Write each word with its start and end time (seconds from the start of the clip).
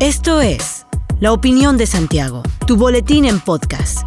Esto 0.00 0.40
es 0.40 0.86
La 1.18 1.32
Opinión 1.32 1.76
de 1.76 1.84
Santiago, 1.84 2.44
tu 2.68 2.76
boletín 2.76 3.24
en 3.24 3.40
podcast, 3.40 4.06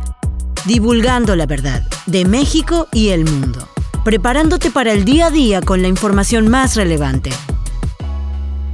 divulgando 0.66 1.36
la 1.36 1.46
verdad 1.46 1.84
de 2.06 2.24
México 2.24 2.88
y 2.94 3.10
el 3.10 3.26
mundo, 3.26 3.68
preparándote 4.06 4.72
para 4.72 4.94
el 4.94 5.04
día 5.04 5.26
a 5.26 5.32
día 5.32 5.62
con 5.62 5.82
la 5.82 5.90
información 5.90 6.48
más 6.48 6.78
relevante. 6.78 7.30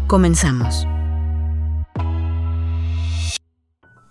Comenzamos. 0.06 0.86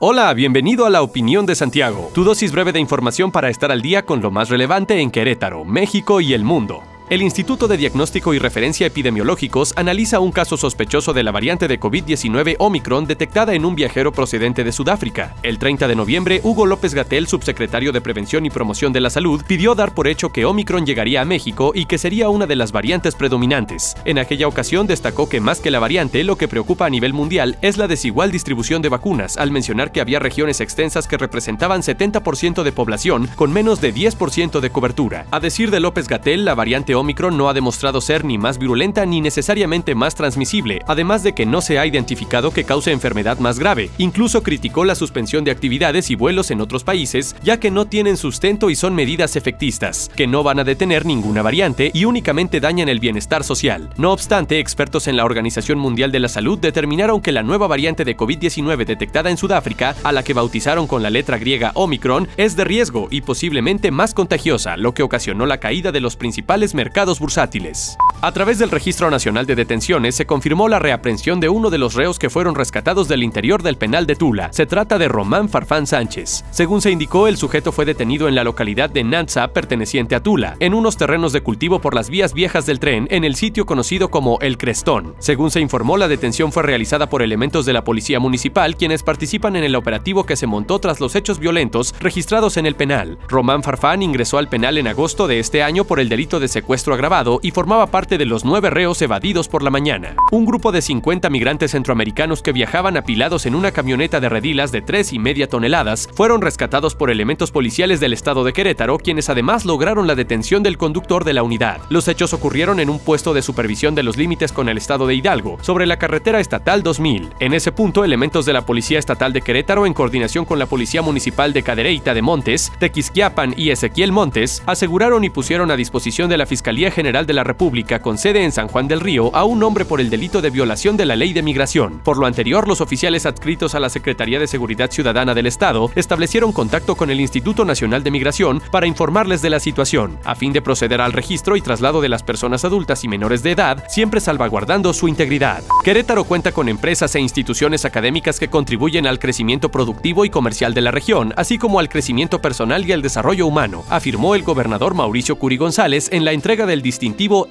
Hola, 0.01 0.35
bienvenido 0.35 0.85
a 0.85 0.91
La 0.91 1.03
Opinión 1.03 1.47
de 1.47 1.55
Santiago, 1.55 2.11
tu 2.13 2.25
dosis 2.25 2.51
breve 2.51 2.73
de 2.73 2.81
información 2.81 3.31
para 3.31 3.51
estar 3.51 3.71
al 3.71 3.83
día 3.83 4.03
con 4.03 4.21
lo 4.21 4.33
más 4.33 4.49
relevante 4.49 5.01
en 5.01 5.13
Querétaro, 5.13 5.65
México 5.65 6.21
y 6.21 6.35
el 6.35 6.43
mundo. 6.43 6.83
El 7.09 7.23
Instituto 7.23 7.69
de 7.69 7.77
Diagnóstico 7.77 8.35
y 8.35 8.41
Referencia 8.41 8.85
Epidemiológicos 8.85 9.73
analiza 9.77 10.19
un 10.19 10.33
caso 10.33 10.57
sospechoso 10.57 11.13
de 11.13 11.23
la 11.23 11.31
variante 11.31 11.69
de 11.69 11.79
COVID-19 11.79 12.57
Omicron 12.59 13.07
detectada 13.07 13.55
en 13.55 13.65
un 13.65 13.77
viajero 13.77 14.11
procedente 14.11 14.65
de 14.65 14.73
Sudáfrica. 14.73 15.37
El 15.45 15.61
30 15.61 15.87
de 15.87 15.95
noviembre, 15.95 16.41
Hugo 16.43 16.67
López 16.67 16.95
Gatel, 16.95 17.29
subsecretario 17.29 17.93
de 17.93 18.01
Prevención 18.01 18.45
y 18.45 18.51
Promoción 18.51 18.93
de 18.93 19.01
la 19.01 19.11
Salud, 19.11 19.41
pidió 19.47 19.77
dar 19.77 19.95
por 19.95 20.09
hecho 20.09 20.31
que 20.31 20.47
Omicron 20.47 20.85
llegaría 20.85 21.21
a 21.21 21.25
México 21.25 21.71
y 21.77 21.87
que 21.87 21.97
sería 21.97 22.29
una 22.29 22.49
de 22.49 22.57
las 22.57 22.73
variantes 22.73 23.15
predominantes. 23.15 23.95
En 24.05 24.19
aquella 24.19 24.49
ocasión 24.49 24.89
destacó 24.89 25.29
que 25.29 25.41
más 25.41 25.61
que 25.61 25.71
la 25.71 25.79
variante, 25.79 26.25
lo 26.25 26.37
que 26.37 26.49
preocupa 26.49 26.87
a 26.87 26.91
nivel 26.91 27.13
mundial 27.13 27.57
es 27.63 27.77
la 27.77 27.87
desigual 27.87 28.33
distribución 28.33 28.83
de 28.83 28.89
vacunas, 28.89 29.37
al 29.37 29.53
mencionar 29.53 29.93
que 29.93 30.01
había 30.01 30.19
regiones 30.19 30.61
extensas 30.61 31.07
que 31.07 31.19
representaban 31.19 31.83
70% 31.83 32.65
de 32.65 32.73
población 32.73 33.29
con 33.37 33.53
menos 33.53 33.81
de 33.81 33.95
10% 33.95 34.59
de 34.59 34.71
cobertura. 34.71 35.25
A 35.31 35.39
decir 35.39 35.71
de 35.71 35.79
López 35.79 36.09
Gatel, 36.09 36.45
la 36.45 36.57
variante 36.57 36.96
Omicron 36.97 37.37
no 37.37 37.49
ha 37.49 37.55
demostrado 37.55 38.01
ser 38.01 38.25
ni 38.25 38.39
más 38.39 38.59
virulenta 38.59 39.07
ni 39.07 39.21
necesariamente 39.21 39.95
más 39.95 40.15
transmisible, 40.15 40.81
además 40.87 41.23
de 41.23 41.35
que 41.35 41.47
no 41.47 41.61
se 41.61 41.79
ha 41.79 41.87
identificado 41.87 42.51
que 42.51 42.65
cause 42.65 42.91
enfermedad 42.91 43.39
más 43.39 43.59
grave. 43.59 43.91
Incluso 43.99 44.43
criticó 44.43 44.85
la 44.85 44.95
suspensión 44.95 45.45
de 45.45 45.51
actividades 45.51 46.11
y 46.11 46.15
vuelos 46.15 46.51
en 46.51 46.61
otros 46.61 46.85
países, 46.85 47.37
ya 47.43 47.61
que 47.61 47.71
no 47.71 47.87
tienen 47.87 48.17
sustento 48.17 48.71
y 48.71 48.77
son 48.77 48.95
medidas 48.95 49.37
efectistas, 49.37 50.11
que 50.17 50.27
no 50.27 50.43
van 50.43 50.59
a 50.59 50.65
detener 50.65 51.07
ninguna 51.07 51.43
variante 51.43 51.91
y 51.93 52.05
únicamente 52.05 52.61
dañan 52.61 52.89
el 52.89 52.99
bienestar 52.99 53.45
social. 53.45 53.91
No 53.97 54.13
obstante, 54.13 54.59
expertos 54.59 55.07
en 55.07 55.17
la 55.17 55.25
Organización 55.25 55.79
Mundial 55.79 56.11
de 56.11 56.21
la 56.21 56.29
Salud 56.29 56.59
determinaron 56.59 57.21
que 57.21 57.33
la 57.33 57.43
nueva 57.43 57.67
variante 57.67 58.05
de 58.05 58.17
COVID-19 58.17 58.85
detectada 58.85 59.31
en 59.31 59.37
Sudáfrica, 59.37 59.95
a 60.03 60.13
la 60.13 60.23
que 60.23 60.35
bautizaron 60.35 60.87
con 60.87 61.03
la 61.03 61.11
letra 61.11 61.39
griega 61.39 61.73
Omicron, 61.75 62.29
es 62.37 62.57
de 62.57 62.65
riesgo 62.65 63.09
y 63.11 63.21
posiblemente 63.21 63.91
más 63.91 64.15
contagiosa, 64.15 64.77
lo 64.77 64.95
que 64.95 65.03
ocasionó 65.03 65.47
la 65.47 65.59
caída 65.59 65.93
de 65.93 66.01
los 66.01 66.17
principales 66.17 66.75
mercados 66.75 66.86
mercados 66.87 67.19
bursátiles. 67.19 67.99
A 68.23 68.33
través 68.33 68.59
del 68.59 68.71
Registro 68.71 69.11
Nacional 69.11 69.45
de 69.45 69.55
Detenciones 69.55 70.15
se 70.15 70.25
confirmó 70.25 70.69
la 70.69 70.79
reaprehensión 70.79 71.39
de 71.39 71.51
uno 71.51 71.69
de 71.69 71.77
los 71.77 71.93
reos 71.93 72.19
que 72.19 72.31
fueron 72.31 72.55
rescatados 72.55 73.09
del 73.09 73.23
interior 73.23 73.63
del 73.63 73.77
penal 73.77 74.07
de 74.07 74.17
Tula. 74.17 74.51
Se 74.55 74.65
trata 74.65 74.97
de 74.97 75.07
Román 75.07 75.51
Farfán 75.51 75.87
Sánchez. 75.87 76.43
Según 76.51 76.81
se 76.81 76.91
indicó, 76.91 77.29
el 77.29 77.37
sujeto 77.37 77.73
fue 77.73 77.85
detenido 77.85 78.27
en 78.27 78.35
la 78.35 78.43
localidad 78.43 78.89
de 78.89 79.05
Nanza, 79.05 79.49
perteneciente 79.49 80.15
a 80.15 80.23
Tula, 80.23 80.57
en 80.61 80.73
unos 80.73 80.97
terrenos 80.97 81.35
de 81.35 81.43
cultivo 81.43 81.81
por 81.81 81.95
las 81.95 82.09
vías 82.09 82.33
viejas 82.33 82.65
del 82.65 82.81
tren 82.81 83.07
en 83.11 83.25
el 83.25 83.35
sitio 83.35 83.67
conocido 83.67 84.09
como 84.09 84.39
El 84.41 84.57
Crestón. 84.57 85.15
Según 85.19 85.51
se 85.51 85.61
informó, 85.61 85.99
la 85.99 86.09
detención 86.09 86.53
fue 86.53 86.63
realizada 86.63 87.11
por 87.11 87.21
elementos 87.21 87.67
de 87.67 87.75
la 87.75 87.85
Policía 87.85 88.19
Municipal, 88.19 88.77
quienes 88.77 89.03
participan 89.03 89.57
en 89.57 89.65
el 89.65 89.77
operativo 89.77 90.25
que 90.25 90.37
se 90.37 90.47
montó 90.47 90.79
tras 90.79 91.01
los 91.01 91.15
hechos 91.17 91.39
violentos 91.39 91.95
registrados 92.01 92.57
en 92.57 92.65
el 92.65 92.77
penal. 92.77 93.19
Román 93.29 93.63
Farfán 93.63 94.03
ingresó 94.03 94.39
al 94.39 94.49
penal 94.49 94.79
en 94.79 94.89
agosto 94.89 95.27
de 95.27 95.39
este 95.39 95.63
año 95.63 95.85
por 95.85 96.01
el 96.01 96.09
delito 96.09 96.41
de 96.41 96.49
secuestro 96.49 96.95
agravado 96.95 97.41
y 97.43 97.51
formaba 97.51 97.87
parte 97.89 98.06
de 98.07 98.27
los 98.27 98.45
nueve 98.45 98.69
reos 98.69 99.01
evadidos 99.01 99.49
por 99.49 99.63
la 99.63 99.71
mañana. 99.71 100.17
Un 100.33 100.45
grupo 100.45 100.73
de 100.73 100.83
50 100.83 101.31
migrantes 101.31 101.71
centroamericanos 101.71 102.43
que 102.43 102.53
viajaban 102.53 102.97
apilados 102.97 103.47
en 103.47 103.55
una 103.55 103.73
camioneta 103.73 104.21
de 104.21 104.29
redilas 104.29 104.73
de 104.73 104.83
tres 104.83 105.13
y 105.13 105.19
media 105.19 105.49
toneladas 105.49 106.09
fueron 106.15 106.43
rescatados 106.43 106.95
por 106.95 107.11
elementos 107.11 107.51
policiales 107.51 108.01
del 108.01 108.13
estado 108.13 108.45
de 108.45 108.53
Querétaro, 108.53 108.99
quienes 108.99 109.31
además 109.31 109.65
lograron 109.65 110.07
la 110.07 110.15
detención 110.15 110.63
del 110.63 110.79
conductor 110.79 111.25
de 111.25 111.33
la 111.33 111.43
unidad. 111.43 111.81
Los 111.89 112.09
hechos 112.09 112.33
ocurrieron 112.33 112.81
en 112.81 112.91
un 112.91 112.99
puesto 112.99 113.33
de 113.33 113.43
supervisión 113.43 113.95
de 113.95 114.03
los 114.03 114.17
límites 114.17 114.53
con 114.53 114.69
el 114.69 114.77
estado 114.77 115.07
de 115.07 115.15
Hidalgo, 115.15 115.59
sobre 115.63 115.87
la 115.87 115.99
carretera 115.99 116.41
estatal 116.41 116.83
2000. 116.83 117.31
En 117.41 117.55
ese 117.55 117.73
punto, 117.73 118.05
elementos 118.05 118.45
de 118.45 118.53
la 118.53 118.67
Policía 118.67 118.99
Estatal 118.99 119.33
de 119.33 119.43
Querétaro, 119.43 119.87
en 119.87 119.95
coordinación 119.95 120.45
con 120.45 120.59
la 120.59 120.67
Policía 120.67 121.03
Municipal 121.03 121.53
de 121.53 121.63
Cadereyta 121.63 122.15
de 122.15 122.23
Montes, 122.23 122.73
Tequisquiapan 122.79 123.55
y 123.57 123.71
Ezequiel 123.71 124.13
Montes, 124.13 124.63
aseguraron 124.67 125.25
y 125.25 125.31
pusieron 125.31 125.71
a 125.71 125.77
disposición 125.77 126.29
de 126.29 126.37
la 126.37 126.45
Fiscalía 126.45 126.67
Fiscalía 126.67 126.91
General 126.91 127.27
de 127.27 127.33
la 127.33 127.45
República 127.45 127.96
con 128.01 128.19
sede 128.19 128.45
en 128.45 128.53
San 128.53 128.69
Juan 128.69 128.89
del 128.89 129.01
Río 129.01 129.35
a 129.35 129.45
un 129.45 129.63
hombre 129.63 129.85
por 129.85 130.01
el 130.01 130.11
delito 130.11 130.43
de 130.43 130.51
violación 130.51 130.97
de 130.97 131.07
la 131.07 131.17
ley 131.17 131.33
de 131.33 131.43
migración. 131.43 132.01
Por 132.05 132.19
lo 132.19 132.27
anterior, 132.27 132.69
los 132.69 132.81
oficiales 132.81 133.27
adscritos 133.27 133.75
a 133.75 133.81
la 133.81 133.89
Secretaría 133.89 134.39
de 134.39 134.47
Seguridad 134.47 134.91
Ciudadana 134.91 135.35
del 135.35 135.47
Estado 135.47 135.91
establecieron 135.95 136.53
contacto 136.53 136.95
con 136.95 137.11
el 137.11 137.21
Instituto 137.21 137.65
Nacional 137.65 138.03
de 138.03 138.11
Migración 138.11 138.63
para 138.71 138.87
informarles 138.87 139.43
de 139.43 139.51
la 139.51 139.61
situación, 139.61 140.19
a 140.25 140.35
fin 140.35 140.53
de 140.53 140.63
proceder 140.63 141.01
al 141.01 141.13
registro 141.13 141.57
y 141.57 141.61
traslado 141.61 142.01
de 142.01 142.09
las 142.09 142.23
personas 142.23 142.65
adultas 142.65 143.05
y 143.05 143.09
menores 143.09 143.43
de 143.43 143.53
edad, 143.53 143.85
siempre 143.89 144.21
salvaguardando 144.21 144.93
su 144.93 145.09
integridad. 145.09 145.63
Querétaro 145.85 146.25
cuenta 146.25 146.53
con 146.53 146.69
empresas 146.69 147.15
e 147.15 147.21
instituciones 147.21 147.85
académicas 147.85 148.39
que 148.39 148.49
contribuyen 148.49 149.07
al 149.07 149.19
crecimiento 149.19 149.71
productivo 149.71 150.25
y 150.25 150.31
comercial 150.31 150.75
de 150.75 150.81
la 150.81 150.91
región, 150.91 151.33
así 151.37 151.59
como 151.59 151.79
al 151.79 151.89
crecimiento 151.89 152.41
personal 152.41 152.87
y 152.87 152.93
al 152.93 153.03
desarrollo 153.03 153.47
humano, 153.47 153.85
afirmó 153.89 154.35
el 154.35 154.43
gobernador 154.43 154.95
Mauricio 154.95 155.37
Curi 155.37 155.57
González 155.57 156.09
en 156.13 156.25
la 156.25 156.33
entrega 156.33 156.67
del 156.67 156.83
distintivo 156.83 157.49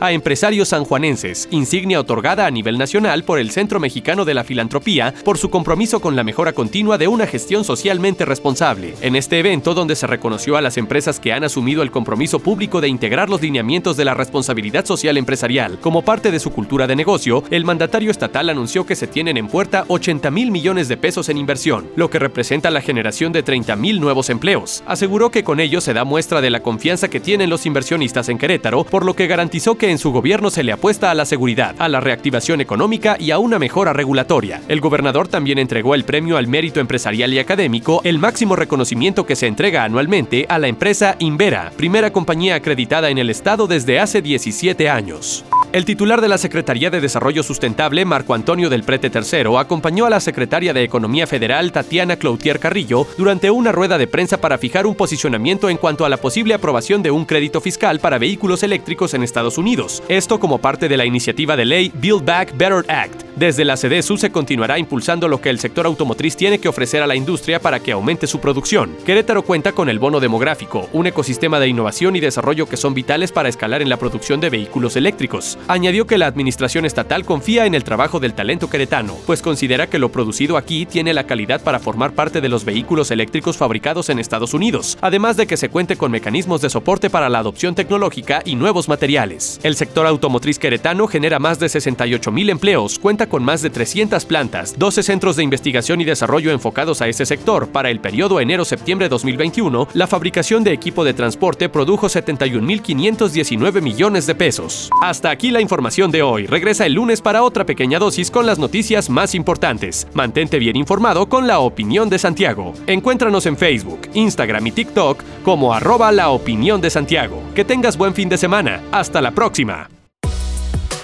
A 0.00 0.12
empresarios 0.12 0.68
sanjuanenses, 0.68 1.48
insignia 1.50 2.00
otorgada 2.00 2.46
a 2.46 2.50
nivel 2.50 2.78
nacional 2.78 3.24
por 3.24 3.38
el 3.38 3.50
Centro 3.50 3.80
Mexicano 3.80 4.24
de 4.24 4.34
la 4.34 4.44
Filantropía 4.44 5.14
por 5.24 5.38
su 5.38 5.50
compromiso 5.50 6.00
con 6.00 6.16
la 6.16 6.24
mejora 6.24 6.52
continua 6.52 6.98
de 6.98 7.08
una 7.08 7.26
gestión 7.26 7.64
socialmente 7.64 8.24
responsable. 8.24 8.94
En 9.00 9.16
este 9.16 9.38
evento, 9.38 9.74
donde 9.74 9.96
se 9.96 10.06
reconoció 10.06 10.56
a 10.56 10.62
las 10.62 10.76
empresas 10.76 11.18
que 11.18 11.32
han 11.32 11.44
asumido 11.44 11.82
el 11.82 11.90
compromiso 11.90 12.38
público 12.38 12.80
de 12.80 12.88
integrar 12.88 13.28
los 13.28 13.42
lineamientos 13.42 13.96
de 13.96 14.04
la 14.04 14.14
responsabilidad 14.14 14.84
social 14.84 15.16
empresarial 15.16 15.78
como 15.80 16.02
parte 16.02 16.30
de 16.30 16.40
su 16.40 16.50
cultura 16.50 16.86
de 16.86 16.96
negocio, 16.96 17.44
el 17.50 17.64
mandatario 17.64 18.10
estatal 18.10 18.48
anunció 18.48 18.86
que 18.86 18.96
se 18.96 19.06
tienen 19.06 19.36
en 19.36 19.48
puerta 19.48 19.84
80 19.88 20.30
mil 20.30 20.50
millones 20.50 20.88
de 20.88 20.96
pesos 20.96 21.28
en 21.28 21.38
inversión, 21.38 21.88
lo 21.96 22.10
que 22.10 22.18
representa 22.18 22.70
la 22.70 22.80
generación 22.80 23.32
de 23.32 23.42
30 23.42 23.76
mil 23.76 24.00
nuevos 24.00 24.30
empleos. 24.30 24.82
Aseguró 24.86 25.30
que 25.30 25.44
con 25.44 25.60
ello 25.60 25.80
se 25.80 25.94
da 25.94 26.04
muestra 26.04 26.40
de 26.40 26.50
la 26.50 26.60
confianza 26.60 27.08
que 27.08 27.20
tienen 27.20 27.50
los 27.50 27.66
inversionistas 27.66 28.28
en 28.28 28.38
Querétaro, 28.38 28.84
por 28.84 29.04
lo 29.04 29.14
que 29.14 29.26
garantizó 29.32 29.78
que 29.78 29.90
en 29.90 29.96
su 29.96 30.12
gobierno 30.12 30.50
se 30.50 30.62
le 30.62 30.72
apuesta 30.72 31.10
a 31.10 31.14
la 31.14 31.24
seguridad, 31.24 31.74
a 31.78 31.88
la 31.88 32.00
reactivación 32.00 32.60
económica 32.60 33.16
y 33.18 33.30
a 33.30 33.38
una 33.38 33.58
mejora 33.58 33.94
regulatoria. 33.94 34.60
El 34.68 34.82
gobernador 34.82 35.26
también 35.26 35.58
entregó 35.58 35.94
el 35.94 36.04
premio 36.04 36.36
al 36.36 36.48
mérito 36.48 36.80
empresarial 36.80 37.32
y 37.32 37.38
académico, 37.38 38.02
el 38.04 38.18
máximo 38.18 38.56
reconocimiento 38.56 39.24
que 39.24 39.34
se 39.34 39.46
entrega 39.46 39.84
anualmente 39.84 40.44
a 40.50 40.58
la 40.58 40.68
empresa 40.68 41.16
Invera, 41.18 41.72
primera 41.78 42.12
compañía 42.12 42.56
acreditada 42.56 43.08
en 43.08 43.16
el 43.16 43.30
estado 43.30 43.66
desde 43.66 44.00
hace 44.00 44.20
17 44.20 44.90
años. 44.90 45.46
El 45.72 45.86
titular 45.86 46.20
de 46.20 46.28
la 46.28 46.36
Secretaría 46.36 46.90
de 46.90 47.00
Desarrollo 47.00 47.42
Sustentable, 47.42 48.04
Marco 48.04 48.34
Antonio 48.34 48.68
del 48.68 48.82
Prete 48.82 49.10
III, 49.10 49.56
acompañó 49.56 50.04
a 50.04 50.10
la 50.10 50.20
secretaria 50.20 50.74
de 50.74 50.82
Economía 50.82 51.26
Federal, 51.26 51.72
Tatiana 51.72 52.16
Cloutier 52.16 52.58
Carrillo, 52.58 53.06
durante 53.16 53.50
una 53.50 53.72
rueda 53.72 53.96
de 53.96 54.06
prensa 54.06 54.38
para 54.38 54.58
fijar 54.58 54.86
un 54.86 54.94
posicionamiento 54.94 55.70
en 55.70 55.78
cuanto 55.78 56.04
a 56.04 56.10
la 56.10 56.18
posible 56.18 56.52
aprobación 56.52 57.02
de 57.02 57.10
un 57.10 57.24
crédito 57.24 57.62
fiscal 57.62 58.00
para 58.00 58.18
vehículos 58.18 58.62
eléctricos 58.62 59.14
en 59.14 59.22
Estados 59.22 59.56
Unidos. 59.56 60.02
Esto 60.08 60.38
como 60.38 60.58
parte 60.58 60.90
de 60.90 60.98
la 60.98 61.06
iniciativa 61.06 61.56
de 61.56 61.64
ley 61.64 61.90
Build 61.94 62.26
Back 62.26 62.54
Better 62.54 62.84
Act. 62.90 63.31
Desde 63.36 63.64
la 63.64 63.76
CDSU 63.76 64.18
se 64.18 64.30
continuará 64.30 64.78
impulsando 64.78 65.26
lo 65.26 65.40
que 65.40 65.48
el 65.48 65.58
sector 65.58 65.86
automotriz 65.86 66.36
tiene 66.36 66.58
que 66.58 66.68
ofrecer 66.68 67.02
a 67.02 67.06
la 67.06 67.16
industria 67.16 67.60
para 67.60 67.80
que 67.80 67.92
aumente 67.92 68.26
su 68.26 68.40
producción. 68.40 68.94
Querétaro 69.06 69.42
cuenta 69.42 69.72
con 69.72 69.88
el 69.88 69.98
bono 69.98 70.20
demográfico, 70.20 70.88
un 70.92 71.06
ecosistema 71.06 71.58
de 71.58 71.68
innovación 71.68 72.14
y 72.14 72.20
desarrollo 72.20 72.68
que 72.68 72.76
son 72.76 72.92
vitales 72.92 73.32
para 73.32 73.48
escalar 73.48 73.80
en 73.80 73.88
la 73.88 73.96
producción 73.96 74.38
de 74.40 74.50
vehículos 74.50 74.96
eléctricos. 74.96 75.58
Añadió 75.66 76.06
que 76.06 76.18
la 76.18 76.26
administración 76.26 76.84
estatal 76.84 77.24
confía 77.24 77.64
en 77.64 77.74
el 77.74 77.84
trabajo 77.84 78.20
del 78.20 78.34
talento 78.34 78.68
queretano, 78.68 79.16
pues 79.26 79.40
considera 79.40 79.86
que 79.86 79.98
lo 79.98 80.12
producido 80.12 80.58
aquí 80.58 80.84
tiene 80.84 81.14
la 81.14 81.24
calidad 81.24 81.62
para 81.62 81.78
formar 81.78 82.12
parte 82.12 82.42
de 82.42 82.50
los 82.50 82.66
vehículos 82.66 83.10
eléctricos 83.10 83.56
fabricados 83.56 84.10
en 84.10 84.18
Estados 84.18 84.52
Unidos, 84.52 84.98
además 85.00 85.38
de 85.38 85.46
que 85.46 85.56
se 85.56 85.70
cuente 85.70 85.96
con 85.96 86.12
mecanismos 86.12 86.60
de 86.60 86.68
soporte 86.68 87.08
para 87.08 87.30
la 87.30 87.38
adopción 87.38 87.74
tecnológica 87.74 88.42
y 88.44 88.56
nuevos 88.56 88.90
materiales. 88.90 89.58
El 89.62 89.76
sector 89.76 90.06
automotriz 90.06 90.58
queretano 90.58 91.06
genera 91.06 91.38
más 91.38 91.58
de 91.58 91.70
68 91.70 92.30
mil 92.30 92.50
empleos, 92.50 92.98
cuenta 92.98 93.21
con 93.26 93.44
más 93.44 93.62
de 93.62 93.70
300 93.70 94.24
plantas, 94.24 94.78
12 94.78 95.02
centros 95.02 95.36
de 95.36 95.42
investigación 95.42 96.00
y 96.00 96.04
desarrollo 96.04 96.50
enfocados 96.50 97.02
a 97.02 97.08
ese 97.08 97.26
sector. 97.26 97.68
Para 97.68 97.90
el 97.90 98.00
periodo 98.00 98.40
enero-septiembre 98.40 99.08
2021, 99.08 99.88
la 99.94 100.06
fabricación 100.06 100.64
de 100.64 100.72
equipo 100.72 101.04
de 101.04 101.14
transporte 101.14 101.68
produjo 101.68 102.08
71.519 102.08 103.80
millones 103.80 104.26
de 104.26 104.34
pesos. 104.34 104.90
Hasta 105.02 105.30
aquí 105.30 105.50
la 105.50 105.60
información 105.60 106.10
de 106.10 106.22
hoy. 106.22 106.46
Regresa 106.46 106.86
el 106.86 106.94
lunes 106.94 107.20
para 107.20 107.42
otra 107.42 107.66
pequeña 107.66 107.98
dosis 107.98 108.30
con 108.30 108.46
las 108.46 108.58
noticias 108.58 109.10
más 109.10 109.34
importantes. 109.34 110.06
Mantente 110.14 110.58
bien 110.58 110.76
informado 110.76 111.28
con 111.28 111.46
la 111.46 111.60
opinión 111.60 112.08
de 112.08 112.18
Santiago. 112.18 112.74
Encuéntranos 112.86 113.46
en 113.46 113.56
Facebook, 113.56 114.08
Instagram 114.14 114.66
y 114.66 114.72
TikTok 114.72 115.22
como 115.44 115.74
arroba 115.74 116.12
la 116.12 116.30
opinión 116.30 116.80
de 116.80 116.90
Santiago. 116.90 117.42
Que 117.54 117.64
tengas 117.64 117.96
buen 117.96 118.14
fin 118.14 118.28
de 118.28 118.38
semana. 118.38 118.82
Hasta 118.92 119.20
la 119.20 119.32
próxima. 119.32 119.88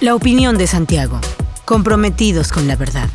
La 0.01 0.15
opinión 0.15 0.57
de 0.57 0.65
Santiago. 0.65 1.19
Comprometidos 1.69 2.51
con 2.51 2.67
la 2.67 2.75
verdad. 2.75 3.07